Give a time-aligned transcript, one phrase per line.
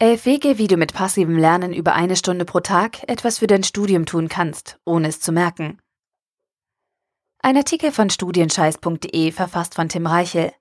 [0.00, 3.62] Elf Wege, wie du mit passivem Lernen über eine Stunde pro Tag etwas für dein
[3.62, 5.80] Studium tun kannst, ohne es zu merken.
[7.38, 10.52] Ein Artikel von studienscheiß.de verfasst von Tim Reichel.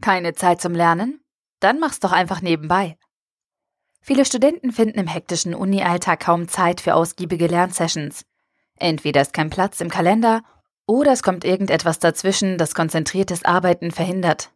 [0.00, 1.20] Keine Zeit zum Lernen?
[1.60, 2.96] Dann mach's doch einfach nebenbei.
[4.00, 8.24] Viele Studenten finden im hektischen Uni-Alltag kaum Zeit für ausgiebige Lernsessions.
[8.76, 10.42] Entweder ist kein Platz im Kalender
[10.86, 14.50] oder es kommt irgendetwas dazwischen, das konzentriertes Arbeiten verhindert.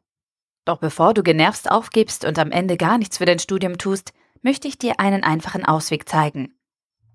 [0.66, 4.12] Doch bevor du genervst aufgibst und am Ende gar nichts für dein Studium tust,
[4.43, 6.54] möchte ich dir einen einfachen Ausweg zeigen.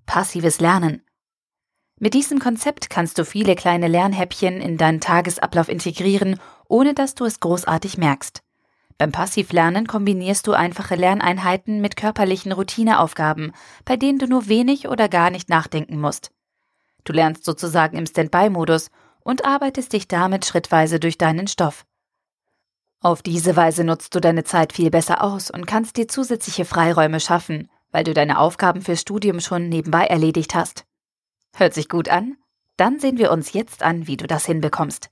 [0.07, 1.03] Passives Lernen.
[1.99, 7.25] Mit diesem Konzept kannst du viele kleine Lernhäppchen in deinen Tagesablauf integrieren, ohne dass du
[7.25, 8.41] es großartig merkst.
[8.97, 13.51] Beim Passivlernen kombinierst du einfache Lerneinheiten mit körperlichen Routineaufgaben,
[13.83, 16.31] bei denen du nur wenig oder gar nicht nachdenken musst.
[17.03, 21.85] Du lernst sozusagen im Standby-Modus und arbeitest dich damit schrittweise durch deinen Stoff.
[23.03, 27.19] Auf diese Weise nutzt du deine Zeit viel besser aus und kannst dir zusätzliche Freiräume
[27.19, 30.85] schaffen, weil du deine Aufgaben fürs Studium schon nebenbei erledigt hast.
[31.55, 32.37] Hört sich gut an?
[32.77, 35.09] Dann sehen wir uns jetzt an, wie du das hinbekommst.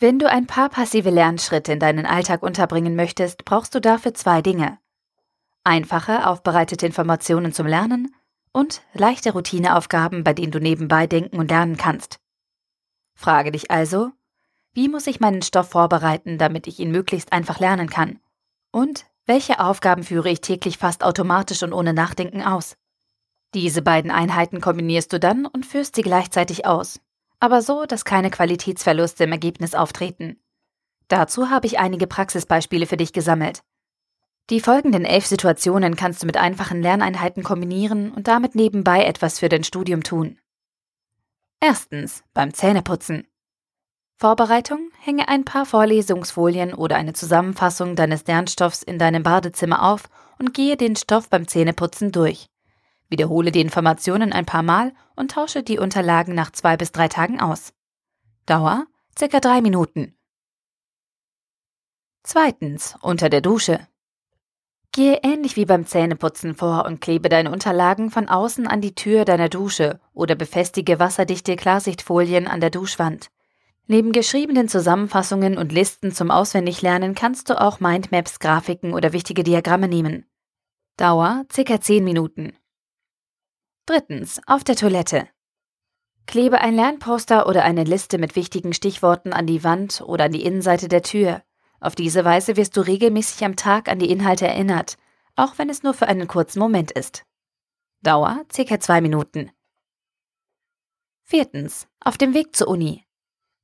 [0.00, 4.42] Wenn du ein paar passive Lernschritte in deinen Alltag unterbringen möchtest, brauchst du dafür zwei
[4.42, 4.78] Dinge.
[5.62, 8.14] Einfache, aufbereitete Informationen zum Lernen
[8.52, 12.18] und leichte Routineaufgaben, bei denen du nebenbei denken und lernen kannst.
[13.14, 14.12] Frage dich also,
[14.76, 18.20] wie muss ich meinen Stoff vorbereiten, damit ich ihn möglichst einfach lernen kann?
[18.72, 22.76] Und welche Aufgaben führe ich täglich fast automatisch und ohne Nachdenken aus?
[23.54, 27.00] Diese beiden Einheiten kombinierst du dann und führst sie gleichzeitig aus,
[27.40, 30.42] aber so, dass keine Qualitätsverluste im Ergebnis auftreten.
[31.08, 33.62] Dazu habe ich einige Praxisbeispiele für dich gesammelt.
[34.50, 39.48] Die folgenden elf Situationen kannst du mit einfachen Lerneinheiten kombinieren und damit nebenbei etwas für
[39.48, 40.38] dein Studium tun.
[41.60, 43.26] Erstens beim Zähneputzen.
[44.18, 50.04] Vorbereitung: Hänge ein paar Vorlesungsfolien oder eine Zusammenfassung deines Lernstoffs in deinem Badezimmer auf
[50.38, 52.46] und gehe den Stoff beim Zähneputzen durch.
[53.10, 57.40] Wiederhole die Informationen ein paar Mal und tausche die Unterlagen nach zwei bis drei Tagen
[57.40, 57.74] aus.
[58.46, 58.86] Dauer:
[59.18, 60.16] circa drei Minuten.
[62.22, 63.86] Zweitens, unter der Dusche.
[64.92, 69.26] Gehe ähnlich wie beim Zähneputzen vor und klebe deine Unterlagen von außen an die Tür
[69.26, 73.28] deiner Dusche oder befestige wasserdichte Klarsichtfolien an der Duschwand.
[73.88, 79.86] Neben geschriebenen Zusammenfassungen und Listen zum Auswendiglernen kannst du auch Mindmaps, Grafiken oder wichtige Diagramme
[79.86, 80.26] nehmen.
[80.96, 81.80] Dauer ca.
[81.80, 82.56] 10 Minuten.
[83.86, 85.28] Drittens, auf der Toilette.
[86.26, 90.44] Klebe ein Lernposter oder eine Liste mit wichtigen Stichworten an die Wand oder an die
[90.44, 91.44] Innenseite der Tür.
[91.78, 94.96] Auf diese Weise wirst du regelmäßig am Tag an die Inhalte erinnert,
[95.36, 97.24] auch wenn es nur für einen kurzen Moment ist.
[98.02, 98.80] Dauer ca.
[98.80, 99.52] 2 Minuten.
[101.22, 103.05] Viertens, auf dem Weg zur Uni.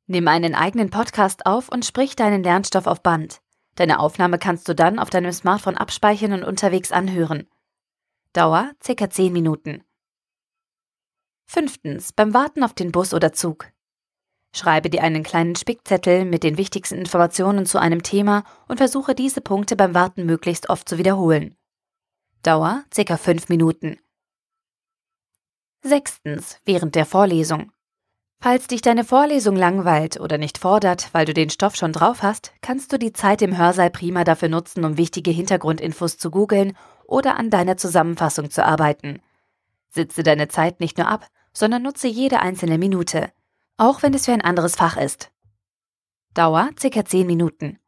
[0.06, 3.40] Nimm einen eigenen Podcast auf und sprich deinen Lernstoff auf Band.
[3.76, 7.48] Deine Aufnahme kannst du dann auf deinem Smartphone abspeichern und unterwegs anhören.
[8.32, 9.10] Dauer ca.
[9.10, 9.84] 10 Minuten.
[11.46, 13.70] Fünftens, beim Warten auf den Bus oder Zug.
[14.54, 19.40] Schreibe dir einen kleinen Spickzettel mit den wichtigsten Informationen zu einem Thema und versuche diese
[19.40, 21.56] Punkte beim Warten möglichst oft zu wiederholen.
[22.42, 23.16] Dauer ca.
[23.16, 23.98] 5 Minuten.
[25.82, 27.72] Sechstens, während der Vorlesung.
[28.42, 32.52] Falls dich deine Vorlesung langweilt oder nicht fordert, weil du den Stoff schon drauf hast,
[32.60, 37.36] kannst du die Zeit im Hörsaal prima dafür nutzen, um wichtige Hintergrundinfos zu googeln oder
[37.36, 39.22] an deiner Zusammenfassung zu arbeiten.
[39.90, 43.30] Sitze deine Zeit nicht nur ab, sondern nutze jede einzelne Minute,
[43.76, 45.30] auch wenn es für ein anderes Fach ist.
[46.34, 47.04] Dauer ca.
[47.04, 47.78] 10 Minuten.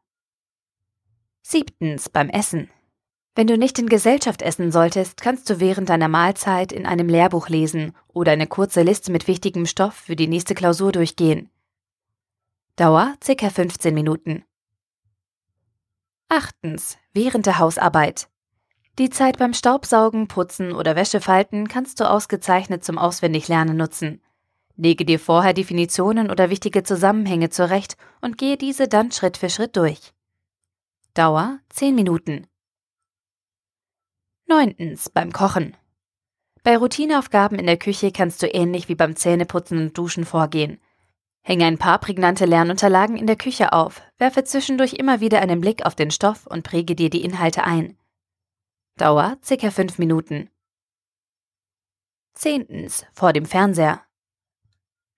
[1.41, 2.69] Siebtens beim Essen.
[3.35, 7.49] Wenn du nicht in Gesellschaft essen solltest, kannst du während deiner Mahlzeit in einem Lehrbuch
[7.49, 11.49] lesen oder eine kurze Liste mit wichtigem Stoff für die nächste Klausur durchgehen.
[12.77, 13.49] Dauer ca.
[13.49, 14.45] 15 Minuten.
[16.29, 16.97] Achtens.
[17.13, 18.29] Während der Hausarbeit.
[18.97, 24.21] Die Zeit beim Staubsaugen, Putzen oder Wäschefalten kannst du ausgezeichnet zum Auswendiglernen nutzen.
[24.77, 29.75] Lege dir vorher Definitionen oder wichtige Zusammenhänge zurecht und gehe diese dann Schritt für Schritt
[29.75, 30.13] durch.
[31.13, 32.47] Dauer 10 Minuten.
[34.47, 35.75] Neuntens, beim Kochen.
[36.63, 40.79] Bei Routineaufgaben in der Küche kannst du ähnlich wie beim Zähneputzen und Duschen vorgehen.
[41.41, 45.85] Hänge ein paar prägnante Lernunterlagen in der Küche auf, werfe zwischendurch immer wieder einen Blick
[45.85, 47.97] auf den Stoff und präge dir die Inhalte ein.
[48.97, 49.71] Dauer ca.
[49.71, 50.49] 5 Minuten.
[52.33, 54.01] Zehntens, vor dem Fernseher.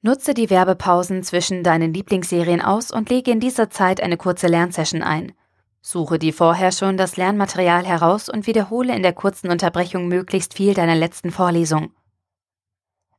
[0.02, 5.04] Nutze die Werbepausen zwischen deinen Lieblingsserien aus und lege in dieser Zeit eine kurze Lernsession
[5.04, 5.34] ein.
[5.82, 10.74] Suche dir vorher schon das Lernmaterial heraus und wiederhole in der kurzen Unterbrechung möglichst viel
[10.74, 11.92] deiner letzten Vorlesung.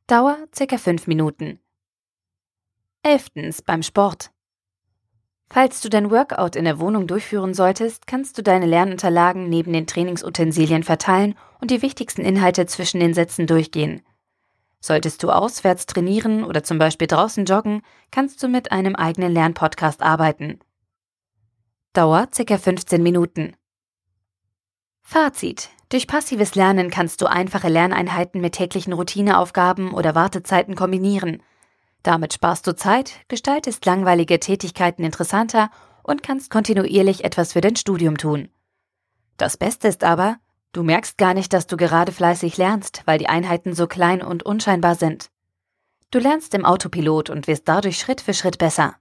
[0.07, 0.77] Dauer ca.
[0.77, 1.59] 5 Minuten.
[3.03, 4.31] Elftens beim Sport.
[5.51, 9.87] Falls du dein Workout in der Wohnung durchführen solltest, kannst du deine Lernunterlagen neben den
[9.87, 14.03] Trainingsutensilien verteilen und die wichtigsten Inhalte zwischen den Sätzen durchgehen.
[14.79, 20.03] Solltest du auswärts trainieren oder zum Beispiel draußen joggen, kannst du mit einem eigenen Lernpodcast
[20.03, 20.59] arbeiten.
[21.93, 22.57] Dauer ca.
[22.59, 23.55] 15 Minuten.
[25.01, 25.69] Fazit.
[25.89, 31.41] Durch passives Lernen kannst du einfache Lerneinheiten mit täglichen Routineaufgaben oder Wartezeiten kombinieren.
[32.03, 35.71] Damit sparst du Zeit, gestaltest langweilige Tätigkeiten interessanter
[36.03, 38.49] und kannst kontinuierlich etwas für dein Studium tun.
[39.37, 40.37] Das Beste ist aber,
[40.73, 44.43] du merkst gar nicht, dass du gerade fleißig lernst, weil die Einheiten so klein und
[44.43, 45.31] unscheinbar sind.
[46.11, 48.95] Du lernst im Autopilot und wirst dadurch Schritt für Schritt besser.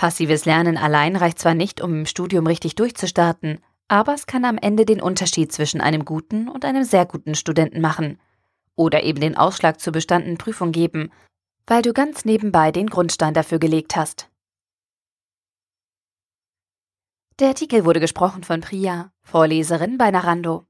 [0.00, 4.56] Passives Lernen allein reicht zwar nicht, um im Studium richtig durchzustarten, aber es kann am
[4.56, 8.18] Ende den Unterschied zwischen einem guten und einem sehr guten Studenten machen.
[8.76, 11.12] Oder eben den Ausschlag zur bestandenen Prüfung geben,
[11.66, 14.30] weil du ganz nebenbei den Grundstein dafür gelegt hast.
[17.38, 20.64] Der Artikel wurde gesprochen von Priya, Vorleserin bei Narando.